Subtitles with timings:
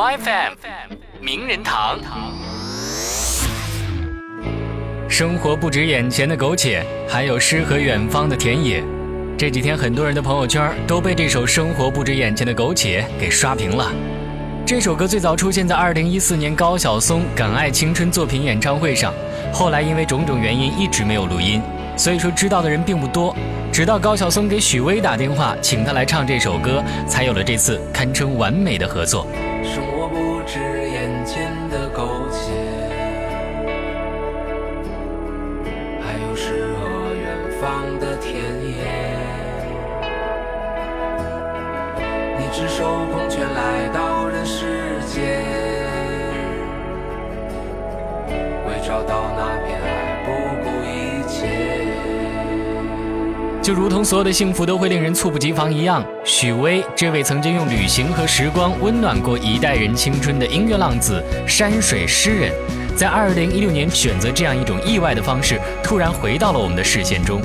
[0.00, 1.98] My FM 名人堂。
[5.10, 8.82] 生活不止眼前的苟且，还有诗和远方的田野。
[9.36, 13.92] 这几天，很多人的朋友圈都被这首《生活不止眼前的苟且》给刷屏了。
[14.64, 19.12] 这首歌最早出现在2014年高晓松《敢爱青春》作品演唱会上，
[19.52, 21.60] 后来因为种种原因一直没有录音，
[22.00, 23.36] 所以说知道的人并不多。
[23.70, 29.26] 直到高晓松给许巍打电话，请他来唱这首歌，才有了这次堪称完美的合作。
[29.62, 30.58] 生活不止
[30.88, 32.52] 眼前的苟且，
[36.00, 38.32] 还有诗和远方的田
[38.64, 38.80] 野。
[42.38, 44.64] 你只手空拳来到人世
[45.06, 45.22] 间，
[48.66, 50.32] 为找到那片海不
[50.64, 51.79] 顾一切。
[53.70, 62.52] 就如同所有的幸福都会令人猝不及防一样，许巍这位曾经用旅行和时光温暖过一代人青春的音乐浪子、山水诗人，
[62.96, 67.40] 在2016年选择这样一种意外的方式，突然回到了我们的视线中。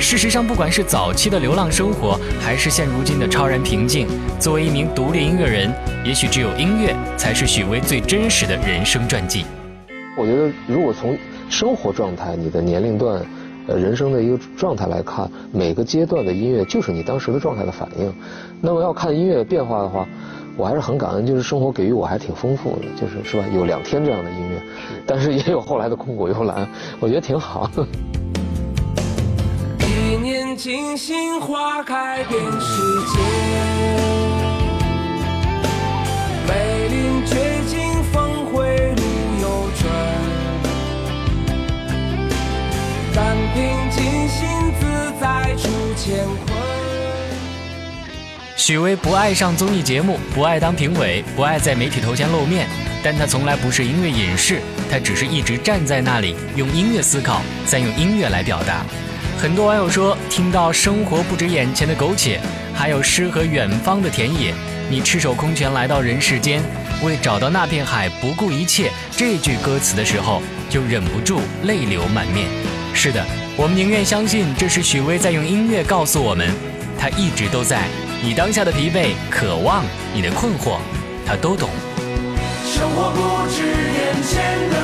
[0.00, 4.08] 事实上，不管是早期的流浪生活，还是现如今的超然平静，
[4.40, 5.72] 作为一名独立音乐人，
[6.04, 9.44] 也许只有音乐才是许巍最真实的人生传记。
[10.18, 11.16] 我觉得，如果从
[11.48, 13.24] 生活状态、你的年龄段。
[13.68, 18.12] 呃，人生的一个状态来看，每个阶段的音乐就是你当时的状态的反应。
[18.60, 20.06] 那么要看音乐变化的话，
[20.56, 23.44] 我还是很感恩，就是生活给予我还挺丰富的，就是是吧？
[23.54, 24.62] 有两天这样的音乐，
[25.06, 26.68] 但是也有后来的空谷幽兰，
[27.00, 27.70] 我觉得挺好。
[29.80, 33.41] 一念惊心，花开遍世界。
[43.54, 44.48] 平静心
[44.80, 46.62] 自在出乾坤
[48.56, 52.68] 许巍不爱上综艺节目，不爱当评委，不爱在媒体头前露面，
[53.02, 58.84] 但他从来不是音乐隐士，他只是一直站在那里，用音乐思考，再用音乐来表达。
[59.36, 62.38] 很多网友说，听到“生活不止眼前的苟且，
[62.72, 64.54] 还有诗和远方的田野”，
[64.88, 66.62] 你赤手空拳来到人世间，
[67.02, 70.40] 为找到那片海不顾一切这句歌词的时候，
[70.70, 72.46] 就忍不住泪流满面。
[72.94, 73.24] 是的，
[73.56, 76.48] 我们宁愿相信这是许巍在用音乐告诉我们，
[76.98, 77.88] 他一直都在。
[78.22, 80.78] 你当下的疲惫、渴望，你的困惑，
[81.26, 81.68] 他都懂。
[82.64, 84.76] 生活不止眼前的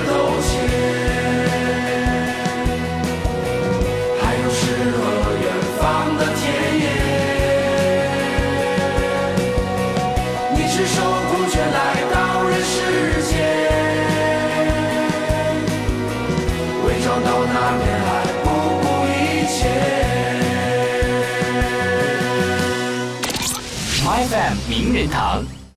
[17.21, 18.09] 到那片海
[18.45, 18.47] 不
[18.83, 19.59] 顾一切。
[24.31, 25.57] FM 名人堂。